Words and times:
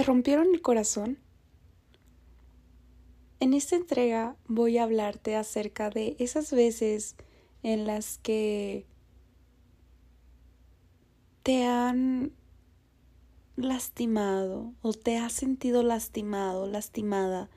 ¿Te 0.00 0.04
rompieron 0.04 0.54
el 0.54 0.62
corazón? 0.62 1.18
En 3.38 3.52
esta 3.52 3.76
entrega 3.76 4.34
voy 4.48 4.78
a 4.78 4.84
hablarte 4.84 5.36
acerca 5.36 5.90
de 5.90 6.16
esas 6.18 6.52
veces 6.52 7.16
en 7.62 7.86
las 7.86 8.16
que 8.16 8.86
te 11.42 11.66
han 11.66 12.32
lastimado 13.56 14.72
o 14.80 14.94
te 14.94 15.18
has 15.18 15.34
sentido 15.34 15.82
lastimado, 15.82 16.66
lastimada, 16.66 17.50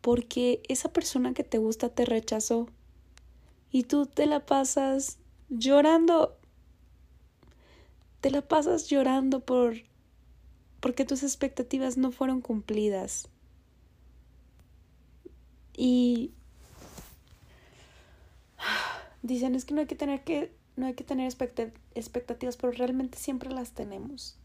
porque 0.00 0.62
esa 0.68 0.92
persona 0.92 1.34
que 1.34 1.42
te 1.42 1.58
gusta 1.58 1.88
te 1.88 2.04
rechazó 2.04 2.68
y 3.72 3.82
tú 3.82 4.06
te 4.06 4.26
la 4.26 4.46
pasas 4.46 5.18
llorando, 5.48 6.38
te 8.20 8.30
la 8.30 8.42
pasas 8.42 8.86
llorando 8.88 9.40
por 9.40 9.74
porque 10.84 11.06
tus 11.06 11.22
expectativas 11.22 11.96
no 11.96 12.12
fueron 12.12 12.42
cumplidas. 12.42 13.30
Y 15.74 16.34
dicen 19.22 19.54
es 19.54 19.64
que 19.64 19.72
no 19.72 19.80
hay 19.80 19.86
que 19.86 19.94
tener 19.94 20.24
que 20.24 20.52
no 20.76 20.84
hay 20.84 20.92
que 20.92 21.02
tener 21.02 21.26
expectativas, 21.94 22.58
pero 22.58 22.70
realmente 22.74 23.16
siempre 23.16 23.48
las 23.48 23.72
tenemos. 23.72 24.36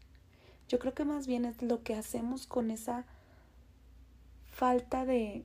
Yo 0.66 0.78
creo 0.78 0.94
que 0.94 1.04
más 1.04 1.26
bien 1.26 1.44
es 1.44 1.60
lo 1.60 1.82
que 1.82 1.94
hacemos 1.94 2.46
con 2.46 2.70
esa 2.70 3.04
falta 4.46 5.04
de 5.04 5.44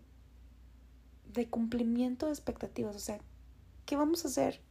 de 1.33 1.49
cumplimiento 1.49 2.27
de 2.27 2.31
expectativas, 2.31 2.95
o 2.95 2.99
sea, 2.99 3.19
¿qué 3.85 3.97
vamos 3.97 4.23
a 4.23 4.29
hacer? 4.29 4.61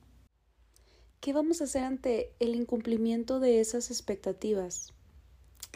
¿Qué 1.20 1.34
vamos 1.34 1.60
a 1.60 1.64
hacer 1.64 1.84
ante 1.84 2.32
el 2.40 2.54
incumplimiento 2.54 3.40
de 3.40 3.60
esas 3.60 3.90
expectativas? 3.90 4.94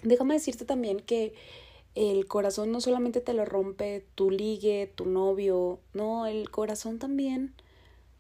Déjame 0.03 0.35
decirte 0.35 0.65
también 0.65 1.01
que 1.01 1.35
el 1.95 2.27
corazón 2.27 2.71
no 2.71 2.81
solamente 2.81 3.21
te 3.21 3.35
lo 3.35 3.45
rompe 3.45 4.07
tu 4.15 4.31
ligue, 4.31 4.93
tu 4.95 5.07
novio, 5.07 5.81
no, 5.95 6.27
el 6.27 6.51
corazón 6.51 6.99
también 6.99 7.55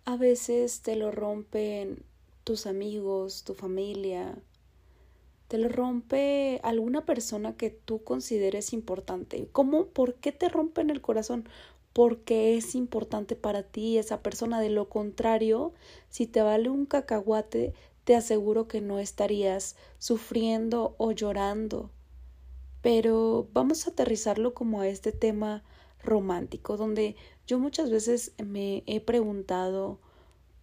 a 0.04 0.16
veces 0.16 0.80
te 0.80 0.96
lo 0.96 1.10
rompen 1.10 2.02
tus 2.42 2.66
amigos, 2.66 3.44
tu 3.44 3.52
familia, 3.52 4.38
te 5.48 5.58
lo 5.58 5.68
rompe 5.68 6.60
alguna 6.62 7.04
persona 7.04 7.58
que 7.58 7.68
tú 7.68 8.02
consideres 8.04 8.72
importante. 8.72 9.48
¿Cómo? 9.52 9.86
¿Por 9.88 10.14
qué 10.14 10.32
te 10.32 10.48
rompen 10.48 10.88
el 10.88 11.02
corazón? 11.02 11.46
Porque 11.92 12.56
es 12.56 12.74
importante 12.74 13.36
para 13.36 13.62
ti 13.62 13.98
esa 13.98 14.22
persona. 14.22 14.60
De 14.60 14.70
lo 14.70 14.88
contrario, 14.88 15.74
si 16.08 16.26
te 16.26 16.40
vale 16.40 16.70
un 16.70 16.86
cacahuate, 16.86 17.74
te 18.08 18.16
aseguro 18.16 18.68
que 18.68 18.80
no 18.80 19.00
estarías 19.00 19.76
sufriendo 19.98 20.94
o 20.96 21.12
llorando. 21.12 21.90
Pero 22.80 23.50
vamos 23.52 23.86
a 23.86 23.90
aterrizarlo 23.90 24.54
como 24.54 24.80
a 24.80 24.88
este 24.88 25.12
tema 25.12 25.62
romántico, 26.02 26.78
donde 26.78 27.16
yo 27.46 27.58
muchas 27.58 27.90
veces 27.90 28.32
me 28.42 28.82
he 28.86 29.02
preguntado 29.02 30.00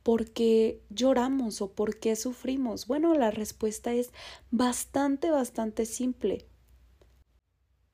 ¿por 0.01 0.31
qué 0.31 0.81
lloramos 0.89 1.61
o 1.61 1.71
por 1.71 1.99
qué 1.99 2.15
sufrimos? 2.15 2.87
Bueno, 2.87 3.13
la 3.13 3.29
respuesta 3.29 3.93
es 3.93 4.09
bastante, 4.49 5.29
bastante 5.29 5.85
simple. 5.85 6.47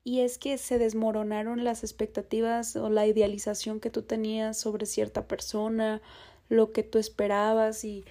Y 0.02 0.20
es 0.20 0.38
que 0.38 0.56
se 0.56 0.78
desmoronaron 0.78 1.62
las 1.62 1.84
expectativas 1.84 2.74
o 2.74 2.88
la 2.88 3.06
idealización 3.06 3.80
que 3.80 3.90
tú 3.90 4.00
tenías 4.00 4.58
sobre 4.58 4.86
cierta 4.86 5.28
persona, 5.28 6.00
lo 6.48 6.72
que 6.72 6.82
tú 6.82 6.98
esperabas 6.98 7.84
y 7.84 8.06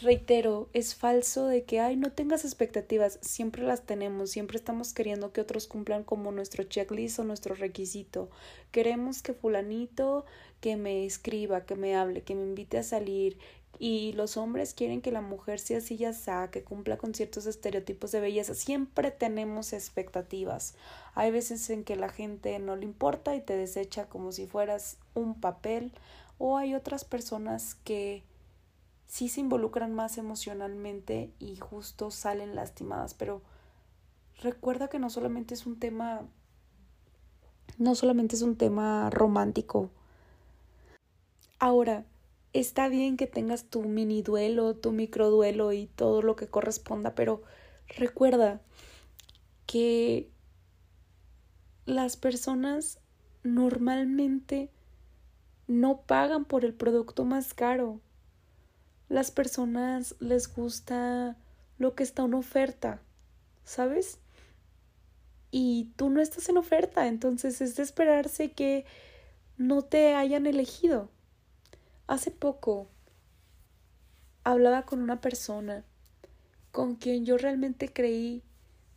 Reitero, 0.00 0.68
es 0.74 0.94
falso 0.94 1.46
de 1.46 1.64
que, 1.64 1.80
ay, 1.80 1.96
no 1.96 2.12
tengas 2.12 2.44
expectativas, 2.44 3.18
siempre 3.20 3.64
las 3.64 3.82
tenemos, 3.82 4.30
siempre 4.30 4.56
estamos 4.56 4.92
queriendo 4.92 5.32
que 5.32 5.40
otros 5.40 5.66
cumplan 5.66 6.04
como 6.04 6.30
nuestro 6.30 6.62
checklist 6.62 7.18
o 7.18 7.24
nuestro 7.24 7.56
requisito. 7.56 8.30
Queremos 8.70 9.22
que 9.22 9.34
fulanito 9.34 10.24
que 10.60 10.76
me 10.76 11.04
escriba, 11.04 11.66
que 11.66 11.74
me 11.74 11.96
hable, 11.96 12.22
que 12.22 12.36
me 12.36 12.44
invite 12.44 12.78
a 12.78 12.84
salir, 12.84 13.38
y 13.80 14.12
los 14.12 14.36
hombres 14.36 14.72
quieren 14.72 15.02
que 15.02 15.10
la 15.10 15.20
mujer 15.20 15.58
sea 15.58 15.78
así 15.78 15.96
ya 15.96 16.12
sea, 16.12 16.48
que 16.52 16.62
cumpla 16.62 16.96
con 16.96 17.12
ciertos 17.12 17.46
estereotipos 17.46 18.12
de 18.12 18.20
belleza. 18.20 18.54
Siempre 18.54 19.10
tenemos 19.10 19.72
expectativas. 19.72 20.74
Hay 21.16 21.32
veces 21.32 21.70
en 21.70 21.82
que 21.82 21.96
la 21.96 22.08
gente 22.08 22.56
no 22.60 22.76
le 22.76 22.84
importa 22.84 23.34
y 23.34 23.40
te 23.40 23.56
desecha 23.56 24.08
como 24.08 24.30
si 24.30 24.46
fueras 24.46 24.96
un 25.14 25.40
papel, 25.40 25.92
o 26.38 26.56
hay 26.56 26.76
otras 26.76 27.04
personas 27.04 27.74
que 27.82 28.22
sí 29.08 29.28
se 29.28 29.40
involucran 29.40 29.94
más 29.94 30.18
emocionalmente 30.18 31.32
y 31.40 31.56
justo 31.56 32.10
salen 32.12 32.54
lastimadas, 32.54 33.14
pero 33.14 33.42
recuerda 34.40 34.88
que 34.88 35.00
no 35.00 35.10
solamente 35.10 35.54
es 35.54 35.66
un 35.66 35.80
tema 35.80 36.22
no 37.78 37.94
solamente 37.94 38.36
es 38.36 38.42
un 38.42 38.56
tema 38.56 39.08
romántico. 39.10 39.90
Ahora, 41.58 42.04
está 42.52 42.88
bien 42.88 43.16
que 43.16 43.26
tengas 43.26 43.64
tu 43.64 43.82
mini 43.82 44.22
duelo, 44.22 44.74
tu 44.74 44.92
micro 44.92 45.30
duelo 45.30 45.72
y 45.72 45.86
todo 45.86 46.22
lo 46.22 46.34
que 46.34 46.48
corresponda, 46.48 47.14
pero 47.14 47.42
recuerda 47.88 48.60
que 49.66 50.28
las 51.86 52.16
personas 52.16 52.98
normalmente 53.42 54.70
no 55.66 56.00
pagan 56.00 56.44
por 56.44 56.64
el 56.64 56.74
producto 56.74 57.24
más 57.24 57.54
caro 57.54 58.00
las 59.08 59.30
personas 59.30 60.14
les 60.20 60.54
gusta 60.54 61.36
lo 61.78 61.94
que 61.94 62.02
está 62.02 62.24
en 62.24 62.34
oferta, 62.34 63.00
¿sabes? 63.64 64.18
Y 65.50 65.92
tú 65.96 66.10
no 66.10 66.20
estás 66.20 66.48
en 66.48 66.58
oferta, 66.58 67.06
entonces 67.06 67.60
es 67.60 67.76
de 67.76 67.82
esperarse 67.82 68.52
que 68.52 68.84
no 69.56 69.82
te 69.82 70.14
hayan 70.14 70.46
elegido. 70.46 71.08
Hace 72.06 72.30
poco 72.30 72.88
hablaba 74.44 74.84
con 74.84 75.02
una 75.02 75.20
persona 75.20 75.84
con 76.70 76.96
quien 76.96 77.24
yo 77.24 77.38
realmente 77.38 77.92
creí, 77.92 78.42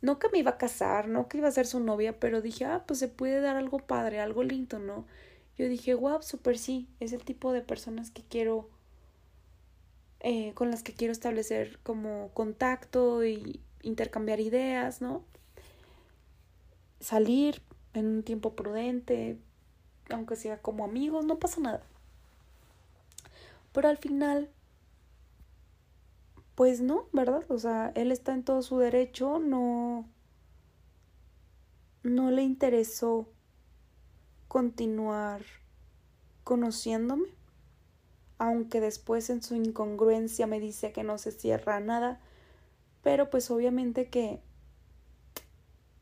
no 0.02 0.18
que 0.18 0.28
me 0.28 0.38
iba 0.38 0.52
a 0.52 0.58
casar, 0.58 1.08
no 1.08 1.28
que 1.28 1.38
iba 1.38 1.48
a 1.48 1.52
ser 1.52 1.66
su 1.66 1.80
novia, 1.80 2.18
pero 2.18 2.40
dije, 2.40 2.64
ah, 2.64 2.84
pues 2.86 2.98
se 2.98 3.08
puede 3.08 3.40
dar 3.40 3.56
algo 3.56 3.78
padre, 3.78 4.20
algo 4.20 4.42
lindo, 4.42 4.78
¿no? 4.78 5.06
Yo 5.56 5.68
dije, 5.68 5.94
wow, 5.94 6.22
súper 6.22 6.58
sí, 6.58 6.88
es 7.00 7.12
el 7.12 7.24
tipo 7.24 7.52
de 7.52 7.62
personas 7.62 8.10
que 8.10 8.22
quiero 8.22 8.68
eh, 10.24 10.52
con 10.54 10.70
las 10.70 10.84
que 10.84 10.94
quiero 10.94 11.10
establecer 11.10 11.80
como 11.82 12.30
contacto 12.32 13.24
y 13.24 13.60
intercambiar 13.82 14.38
ideas, 14.38 15.00
¿no? 15.00 15.24
Salir 17.00 17.60
en 17.92 18.06
un 18.06 18.22
tiempo 18.22 18.54
prudente, 18.54 19.36
aunque 20.10 20.36
sea 20.36 20.62
como 20.62 20.84
amigos, 20.84 21.24
no 21.24 21.40
pasa 21.40 21.60
nada. 21.60 21.82
Pero 23.72 23.88
al 23.88 23.98
final, 23.98 24.48
pues 26.54 26.80
no, 26.80 27.06
¿verdad? 27.12 27.44
O 27.48 27.58
sea, 27.58 27.90
él 27.96 28.12
está 28.12 28.32
en 28.32 28.44
todo 28.44 28.62
su 28.62 28.78
derecho, 28.78 29.40
no, 29.40 30.06
no 32.04 32.30
le 32.30 32.42
interesó 32.42 33.28
continuar 34.46 35.42
conociéndome 36.44 37.41
aunque 38.42 38.80
después 38.80 39.30
en 39.30 39.40
su 39.40 39.54
incongruencia 39.54 40.48
me 40.48 40.58
dice 40.58 40.90
que 40.90 41.04
no 41.04 41.16
se 41.16 41.30
cierra 41.30 41.78
nada, 41.78 42.20
pero 43.00 43.30
pues 43.30 43.52
obviamente 43.52 44.10
que 44.10 44.40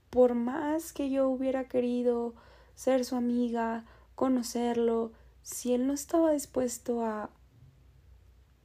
por 0.09 0.35
más 0.35 0.95
que 0.95 1.11
yo 1.11 1.29
hubiera 1.29 1.65
querido 1.65 2.35
ser 2.75 3.05
su 3.05 3.15
amiga, 3.15 3.85
conocerlo, 4.15 5.13
si 5.43 5.75
él 5.75 5.87
no 5.87 5.93
estaba 5.93 6.33
dispuesto 6.33 7.05
a 7.05 7.29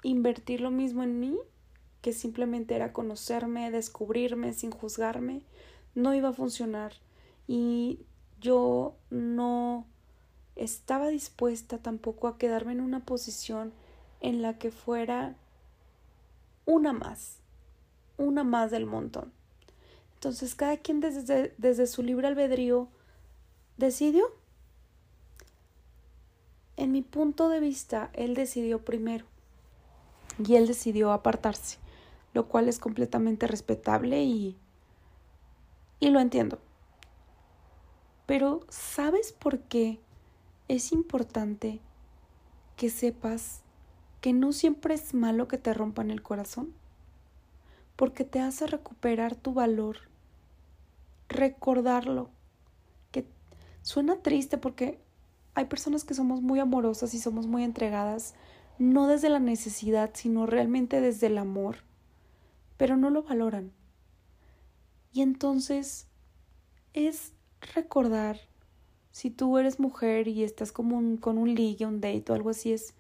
invertir 0.03 0.61
lo 0.61 0.71
mismo 0.71 1.03
en 1.03 1.19
mí, 1.19 1.37
que 2.01 2.13
simplemente 2.13 2.75
era 2.75 2.93
conocerme, 2.93 3.71
descubrirme 3.71 4.53
sin 4.53 4.71
juzgarme, 4.71 5.41
no 5.95 6.15
iba 6.15 6.29
a 6.29 6.33
funcionar. 6.33 6.93
Y 7.45 8.05
yo 8.39 8.95
no 9.09 9.85
estaba 10.55 11.09
dispuesta 11.09 11.77
tampoco 11.77 12.27
a 12.27 12.37
quedarme 12.37 12.73
en 12.73 12.81
una 12.81 13.05
posición 13.05 13.73
en 14.21 14.41
la 14.41 14.57
que 14.57 14.71
fuera 14.71 15.35
una 16.65 16.93
más, 16.93 17.37
una 18.17 18.43
más 18.43 18.71
del 18.71 18.85
montón. 18.85 19.31
Entonces 20.15 20.55
cada 20.55 20.77
quien 20.77 21.01
desde, 21.01 21.53
desde 21.57 21.87
su 21.87 22.01
libre 22.01 22.27
albedrío 22.27 22.87
decidió. 23.77 24.25
En 26.77 26.91
mi 26.91 27.01
punto 27.01 27.47
de 27.49 27.59
vista, 27.59 28.09
él 28.13 28.33
decidió 28.33 28.83
primero 28.83 29.25
y 30.43 30.55
él 30.55 30.67
decidió 30.67 31.11
apartarse, 31.11 31.77
lo 32.33 32.47
cual 32.47 32.67
es 32.67 32.79
completamente 32.79 33.47
respetable 33.47 34.23
y, 34.23 34.57
y 35.99 36.09
lo 36.09 36.19
entiendo. 36.19 36.59
Pero 38.25 38.61
¿sabes 38.69 39.31
por 39.31 39.59
qué 39.59 39.99
es 40.67 40.91
importante 40.91 41.79
que 42.75 42.89
sepas 42.89 43.61
que 44.21 44.33
no 44.33 44.51
siempre 44.53 44.95
es 44.95 45.13
malo 45.13 45.47
que 45.47 45.57
te 45.57 45.73
rompan 45.73 46.11
el 46.11 46.21
corazón? 46.21 46.73
Porque 47.95 48.23
te 48.23 48.39
hace 48.39 48.67
recuperar 48.67 49.35
tu 49.35 49.53
valor, 49.53 49.97
recordarlo, 51.29 52.29
que 53.11 53.25
suena 53.81 54.17
triste 54.17 54.57
porque 54.57 54.99
hay 55.53 55.65
personas 55.65 56.03
que 56.03 56.13
somos 56.13 56.41
muy 56.41 56.59
amorosas 56.59 57.13
y 57.13 57.19
somos 57.19 57.47
muy 57.47 57.63
entregadas, 57.63 58.33
no 58.77 59.07
desde 59.07 59.29
la 59.29 59.39
necesidad, 59.39 60.11
sino 60.13 60.45
realmente 60.45 60.99
desde 60.99 61.27
el 61.27 61.37
amor, 61.37 61.77
pero 62.77 62.97
no 62.97 63.09
lo 63.09 63.23
valoran. 63.23 63.71
Y 65.13 65.21
entonces 65.21 66.07
es 66.93 67.31
recordar, 67.73 68.37
si 69.15 69.29
tú 69.29 69.57
eres 69.57 69.79
mujer 69.79 70.27
y 70.27 70.43
estás 70.43 70.73
como 70.73 71.21
con 71.21 71.37
un 71.37 71.55
ligue, 71.55 71.85
un 71.85 72.01
date 72.01 72.25
o 72.27 72.35
algo 72.35 72.49
así, 72.49 72.73
es 72.73 72.93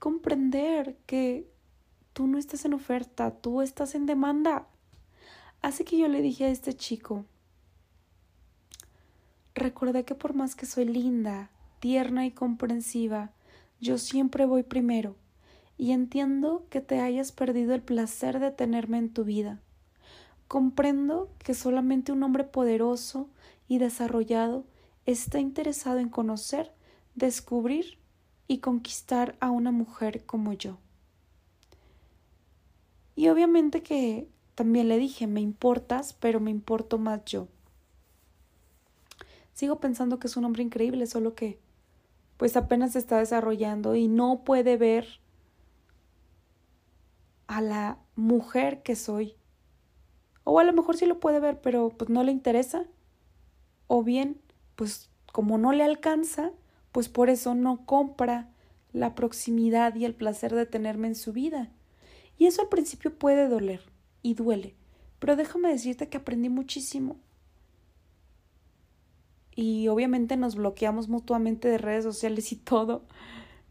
comprender 0.00 0.96
que 1.06 1.46
tú 2.12 2.26
no 2.26 2.38
estás 2.38 2.64
en 2.64 2.74
oferta, 2.74 3.30
tú 3.30 3.62
estás 3.62 3.94
en 3.94 4.04
demanda. 4.04 4.66
Así 5.60 5.84
que 5.84 5.96
yo 5.96 6.08
le 6.08 6.22
dije 6.22 6.46
a 6.46 6.48
este 6.48 6.74
chico, 6.74 7.24
recordé 9.54 10.04
que 10.04 10.16
por 10.16 10.34
más 10.34 10.56
que 10.56 10.66
soy 10.66 10.86
linda, 10.86 11.48
tierna 11.78 12.26
y 12.26 12.32
comprensiva, 12.32 13.30
yo 13.80 13.96
siempre 13.96 14.44
voy 14.44 14.64
primero, 14.64 15.14
y 15.78 15.92
entiendo 15.92 16.66
que 16.68 16.80
te 16.80 16.98
hayas 16.98 17.30
perdido 17.30 17.74
el 17.74 17.82
placer 17.82 18.40
de 18.40 18.50
tenerme 18.50 18.98
en 18.98 19.10
tu 19.10 19.22
vida. 19.22 19.60
Comprendo 20.48 21.30
que 21.38 21.54
solamente 21.54 22.10
un 22.10 22.24
hombre 22.24 22.42
poderoso 22.42 23.28
y 23.72 23.78
desarrollado 23.78 24.66
está 25.06 25.40
interesado 25.40 25.98
en 25.98 26.10
conocer, 26.10 26.74
descubrir 27.14 27.96
y 28.46 28.58
conquistar 28.58 29.34
a 29.40 29.50
una 29.50 29.70
mujer 29.70 30.26
como 30.26 30.52
yo. 30.52 30.76
Y 33.16 33.28
obviamente 33.28 33.82
que 33.82 34.28
también 34.54 34.88
le 34.90 34.98
dije, 34.98 35.26
me 35.26 35.40
importas, 35.40 36.12
pero 36.12 36.38
me 36.38 36.50
importo 36.50 36.98
más 36.98 37.24
yo. 37.24 37.48
Sigo 39.54 39.80
pensando 39.80 40.18
que 40.18 40.26
es 40.26 40.36
un 40.36 40.44
hombre 40.44 40.62
increíble, 40.62 41.06
solo 41.06 41.34
que 41.34 41.58
pues 42.36 42.58
apenas 42.58 42.92
se 42.92 42.98
está 42.98 43.20
desarrollando 43.20 43.94
y 43.94 44.06
no 44.06 44.44
puede 44.44 44.76
ver 44.76 45.06
a 47.46 47.62
la 47.62 47.96
mujer 48.16 48.82
que 48.82 48.96
soy 48.96 49.34
o 50.44 50.58
a 50.58 50.64
lo 50.64 50.74
mejor 50.74 50.98
sí 50.98 51.06
lo 51.06 51.20
puede 51.20 51.40
ver, 51.40 51.62
pero 51.62 51.88
pues 51.88 52.10
no 52.10 52.22
le 52.22 52.32
interesa. 52.32 52.84
O 53.94 54.02
bien, 54.02 54.40
pues 54.74 55.10
como 55.32 55.58
no 55.58 55.70
le 55.72 55.84
alcanza, 55.84 56.52
pues 56.92 57.10
por 57.10 57.28
eso 57.28 57.54
no 57.54 57.84
compra 57.84 58.48
la 58.94 59.14
proximidad 59.14 59.94
y 59.96 60.06
el 60.06 60.14
placer 60.14 60.54
de 60.54 60.64
tenerme 60.64 61.08
en 61.08 61.14
su 61.14 61.34
vida. 61.34 61.70
Y 62.38 62.46
eso 62.46 62.62
al 62.62 62.70
principio 62.70 63.18
puede 63.18 63.48
doler, 63.48 63.82
y 64.22 64.32
duele, 64.32 64.74
pero 65.18 65.36
déjame 65.36 65.68
decirte 65.68 66.08
que 66.08 66.16
aprendí 66.16 66.48
muchísimo. 66.48 67.18
Y 69.54 69.88
obviamente 69.88 70.38
nos 70.38 70.54
bloqueamos 70.54 71.10
mutuamente 71.10 71.68
de 71.68 71.76
redes 71.76 72.04
sociales 72.04 72.50
y 72.50 72.56
todo, 72.56 73.04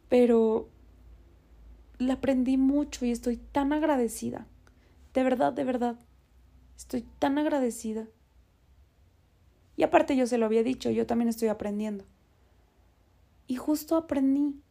pero 0.08 0.70
le 1.98 2.12
aprendí 2.12 2.58
mucho 2.58 3.08
y 3.08 3.12
estoy 3.12 3.38
tan 3.38 3.74
agradecida. 3.74 4.46
De 5.16 5.24
verdad, 5.24 5.52
de 5.52 5.64
verdad. 5.64 5.96
Estoy 6.78 7.08
tan 7.18 7.40
agradecida. 7.40 8.06
Y 9.82 9.84
aparte 9.84 10.16
yo 10.16 10.28
se 10.28 10.38
lo 10.38 10.46
había 10.46 10.62
dicho, 10.62 10.92
yo 10.92 11.08
también 11.08 11.28
estoy 11.28 11.48
aprendiendo. 11.48 12.06
Y 13.48 13.56
justo 13.56 13.96
aprendí 13.96 14.62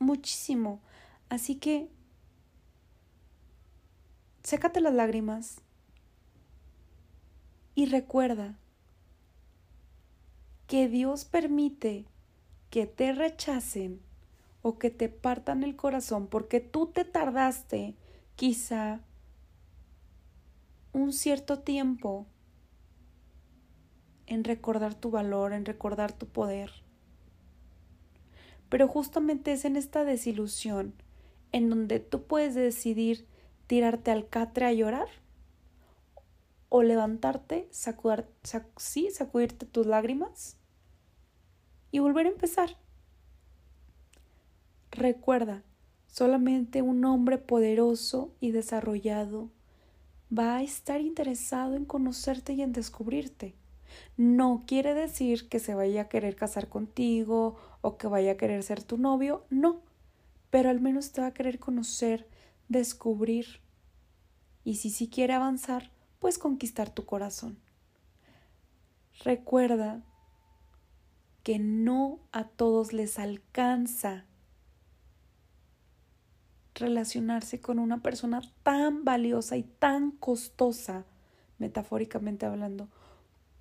muchísimo. 0.00 0.80
Así 1.28 1.54
que, 1.54 1.88
sécate 4.42 4.80
las 4.80 4.92
lágrimas 4.92 5.60
y 7.76 7.86
recuerda 7.86 8.58
que 10.66 10.88
Dios 10.88 11.24
permite 11.24 12.06
que 12.70 12.88
te 12.88 13.12
rechacen 13.12 14.00
o 14.62 14.80
que 14.80 14.90
te 14.90 15.08
partan 15.08 15.62
el 15.62 15.76
corazón 15.76 16.26
porque 16.26 16.58
tú 16.58 16.88
te 16.88 17.04
tardaste 17.04 17.94
quizá 18.34 18.98
un 20.92 21.12
cierto 21.12 21.60
tiempo 21.60 22.26
en 24.26 24.44
recordar 24.44 24.94
tu 24.94 25.10
valor, 25.10 25.52
en 25.52 25.64
recordar 25.64 26.12
tu 26.12 26.26
poder. 26.26 26.70
Pero 28.68 28.88
justamente 28.88 29.52
es 29.52 29.64
en 29.64 29.76
esta 29.76 30.04
desilusión 30.04 30.94
en 31.52 31.70
donde 31.70 32.00
tú 32.00 32.24
puedes 32.24 32.54
decidir 32.54 33.26
tirarte 33.66 34.10
al 34.10 34.28
catre 34.28 34.66
a 34.66 34.72
llorar 34.72 35.08
o 36.68 36.82
levantarte, 36.82 37.68
sacudir, 37.70 38.26
sí, 38.76 39.10
sacudirte 39.10 39.66
tus 39.66 39.86
lágrimas 39.86 40.56
y 41.90 42.00
volver 42.00 42.26
a 42.26 42.30
empezar. 42.30 42.76
Recuerda, 44.90 45.62
solamente 46.06 46.82
un 46.82 47.04
hombre 47.04 47.38
poderoso 47.38 48.34
y 48.40 48.50
desarrollado 48.50 49.50
va 50.36 50.56
a 50.56 50.62
estar 50.62 51.00
interesado 51.00 51.76
en 51.76 51.84
conocerte 51.84 52.54
y 52.54 52.62
en 52.62 52.72
descubrirte. 52.72 53.54
No 54.16 54.64
quiere 54.66 54.94
decir 54.94 55.48
que 55.48 55.58
se 55.58 55.74
vaya 55.74 56.02
a 56.02 56.08
querer 56.08 56.36
casar 56.36 56.68
contigo 56.68 57.56
o 57.80 57.96
que 57.96 58.06
vaya 58.06 58.32
a 58.32 58.36
querer 58.36 58.62
ser 58.62 58.82
tu 58.82 58.98
novio, 58.98 59.44
no, 59.50 59.80
pero 60.50 60.70
al 60.70 60.80
menos 60.80 61.12
te 61.12 61.20
va 61.20 61.28
a 61.28 61.34
querer 61.34 61.58
conocer, 61.58 62.28
descubrir 62.68 63.60
y 64.64 64.76
si 64.76 64.90
sí 64.90 65.08
quiere 65.08 65.34
avanzar, 65.34 65.90
pues 66.18 66.38
conquistar 66.38 66.90
tu 66.90 67.04
corazón. 67.04 67.58
Recuerda 69.24 70.02
que 71.42 71.58
no 71.58 72.18
a 72.32 72.44
todos 72.44 72.92
les 72.92 73.18
alcanza 73.18 74.24
relacionarse 76.74 77.60
con 77.60 77.78
una 77.78 78.02
persona 78.02 78.42
tan 78.62 79.04
valiosa 79.04 79.56
y 79.56 79.62
tan 79.62 80.10
costosa, 80.10 81.04
metafóricamente 81.58 82.46
hablando, 82.46 82.88